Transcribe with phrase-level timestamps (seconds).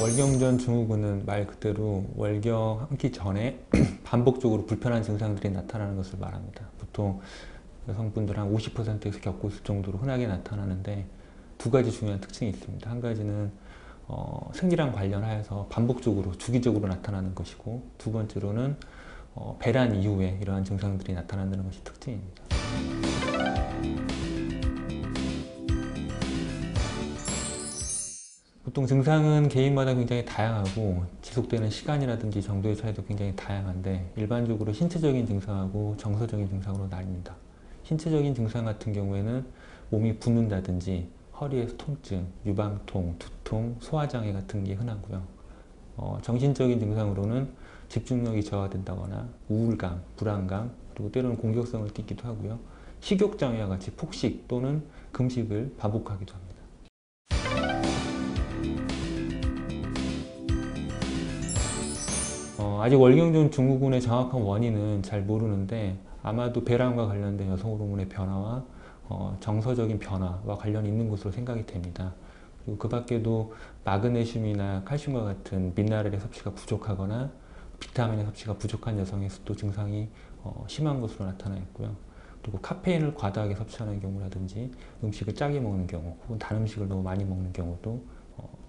[0.00, 3.60] 월경전 증후군은 말 그대로 월경하기 전에
[4.02, 6.64] 반복적으로 불편한 증상들이 나타나는 것을 말합니다.
[6.78, 7.20] 보통
[7.86, 11.06] 여성분들 한 50%에서 겪고 있을 정도로 흔하게 나타나는데
[11.58, 12.90] 두 가지 중요한 특징이 있습니다.
[12.90, 13.52] 한 가지는
[14.08, 18.76] 어, 생리랑 관련하여서 반복적으로 주기적으로 나타나는 것이고 두 번째로는
[19.34, 23.19] 어, 배란 이후에 이러한 증상들이 나타난다는 것이 특징입니다.
[28.70, 36.48] 보통 증상은 개인마다 굉장히 다양하고 지속되는 시간이라든지 정도의 차이도 굉장히 다양한데 일반적으로 신체적인 증상하고 정서적인
[36.48, 37.32] 증상으로 나뉩니다.
[37.82, 39.44] 신체적인 증상 같은 경우에는
[39.90, 41.08] 몸이 붓는다든지
[41.40, 45.20] 허리에서 통증, 유방통, 두통, 소화장애 같은 게 흔하고요.
[45.96, 47.48] 어, 정신적인 증상으로는
[47.88, 52.60] 집중력이 저하된다거나 우울감, 불안감, 그리고 때로는 공격성을 띠기도 하고요.
[53.00, 56.49] 식욕장애와 같이 폭식 또는 금식을 반복하기도 합니다.
[62.82, 68.64] 아직 월경전 증후군의 정확한 원인은 잘 모르는데 아마도 배란과 관련된 여성 호르몬의 변화와
[69.04, 72.14] 어, 정서적인 변화와 관련이 있는 것으로 생각이 됩니다.
[72.64, 73.52] 그리고 그 밖에도
[73.84, 77.30] 마그네슘이나 칼슘과 같은 미네랄의 섭취가 부족하거나
[77.80, 80.08] 비타민의 섭취가 부족한 여성에서도 증상이
[80.42, 81.94] 어, 심한 것으로 나타나 있고요.
[82.40, 84.70] 그리고 카페인을 과다하게 섭취하는 경우라든지
[85.04, 88.19] 음식을 짜게 먹는 경우 혹은 단 음식을 너무 많이 먹는 경우도 어,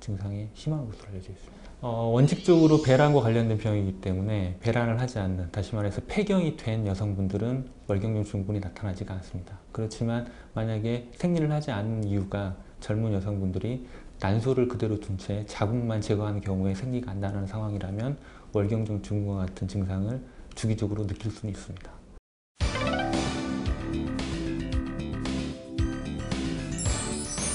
[0.02, 1.61] 증상이 심한 것으로 알려져 있습니다.
[1.83, 8.23] 어, 원칙적으로 배란과 관련된 병이기 때문에 배란을 하지 않는 다시 말해서 폐경이 된 여성분들은 월경련
[8.23, 9.57] 증후군이 나타나지가 않습니다.
[9.72, 13.88] 그렇지만 만약에 생리를 하지 않는 이유가 젊은 여성분들이
[14.19, 18.17] 난소를 그대로 둔 채 자궁만 제거하는 경우에 생리가 안 나는 상황이라면
[18.53, 20.22] 월경종 증후군과 같은 증상을
[20.53, 22.00] 주기적으로 느낄 수는 있습니다.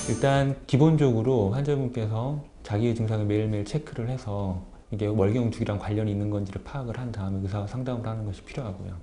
[0.08, 4.62] 일단 기본적으로 환자분께서 자기의 증상을 매일매일 체크를 해서
[4.92, 8.94] 이게 월경 주기랑 관련이 있는 건지를 파악을 한 다음에 의사와 상담을 하는 것이 필요하고요.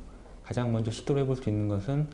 [0.43, 2.07] 가장 먼저 시도를 해볼 수 있는 것은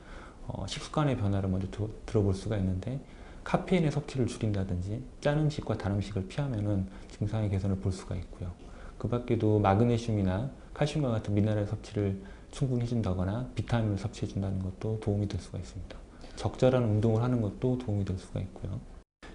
[0.48, 3.00] 어, 식습관의 변화를 먼저 두, 들어볼 수가 있는데
[3.44, 8.52] 카페인의 섭취를 줄인다든지 짠 음식과 단 음식을 피하면 증상의 개선을 볼 수가 있고요.
[8.98, 15.60] 그 밖에도 마그네슘이나 칼슘과 같은 미네랄 섭취를 충분히 해준다거나 비타민을 섭취해준다는 것도 도움이 될 수가
[15.60, 16.09] 있습니다.
[16.40, 18.80] 적절한 운동을 하는 것도 도움이 될 수가 있고요.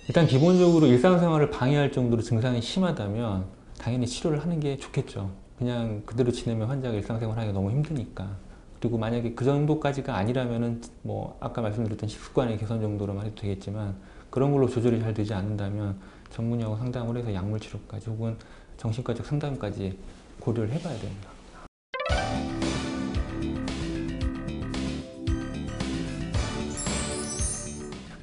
[0.08, 3.44] 일단 기본적으로 일상생활을 방해할 정도로 증상이 심하다면
[3.78, 5.30] 당연히 치료를 하는 게 좋겠죠.
[5.58, 8.36] 그냥 그대로 지내면 환자가 일상생활 하기가 너무 힘드니까.
[8.80, 13.94] 그리고 만약에 그 정도까지가 아니라면은 뭐 아까 말씀드렸던 식습관의 개선 정도로만 해도 되겠지만
[14.30, 15.98] 그런 걸로 조절이 잘 되지 않는다면
[16.30, 18.36] 전문의하고 상담을 해서 약물 치료까지 혹은
[18.78, 19.98] 정신과적 상담까지
[20.40, 21.33] 고려를 해봐야 됩니다.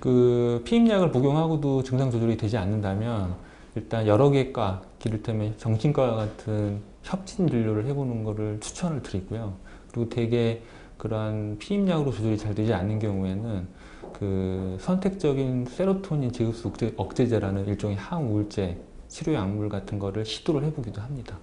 [0.02, 3.36] 그 피임약을 복용하고도 증상 조절이 되지 않는다면
[3.76, 9.54] 일단 여러 개의 과, 이를테면 정신과 같은 협진 진료를 해보는 것을 추천을 드리고요.
[9.92, 10.62] 그리고 대개
[10.98, 13.68] 그러한 피임약으로 조절이 잘 되지 않는 경우에는
[14.14, 21.38] 그 선택적인 세로토닌 제급수 억제 제라는 일종의 항우울제 치료 약물 같은 거를 시도를 해보기도 합니다.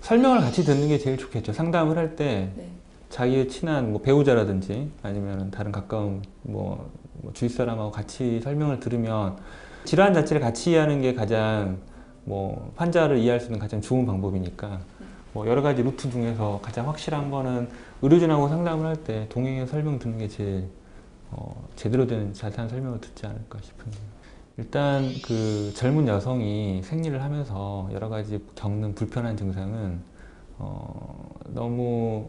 [0.00, 1.52] 설명을 같이 듣는 게 제일 좋겠죠.
[1.52, 2.68] 상담을 할때 네.
[3.08, 9.36] 자기의 친한 뭐 배우자라든지 아니면 다른 가까운 뭐, 뭐 주위 사람하고 같이 설명을 들으면
[9.84, 11.78] 질환 자체를 같이 이해하는 게 가장
[12.24, 14.80] 뭐 환자를 이해할 수 있는 가장 좋은 방법이니까
[15.32, 17.68] 뭐 여러 가지 루트 중에서 가장 확실한 거는
[18.02, 20.68] 의료진하고 상담을 할 때 동행해 설명 듣는 게 제일
[21.30, 24.02] 어, 제대로 된 자세한 설명을 듣지 않을까 싶은데요.
[24.58, 30.00] 일단 그 젊은 여성이 생리를 하면서 여러 가지 겪는 불편한 증상은
[30.58, 32.28] 어, 너무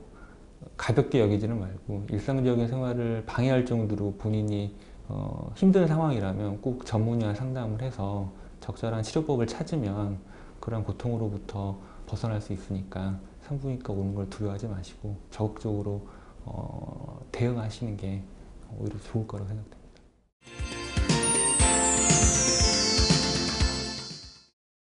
[0.78, 4.76] 가볍게 여기지는 말고 일상적인 생활을 방해할 정도로 본인이
[5.08, 10.18] 어, 힘든 상황이라면 꼭 전문의와 상담을 해서 적절한 치료법을 찾으면
[10.60, 16.08] 그런 고통으로부터 벗어날 수 있으니까 산부인과 오는 걸 두려워하지 마시고 적극적으로
[16.46, 18.24] 어, 대응하시는 게
[18.80, 19.83] 오히려 좋을 거라고 생각됩니다.